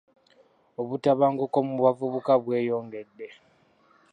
[0.81, 3.27] Obutabanguko mu bavubuka bweyongedde.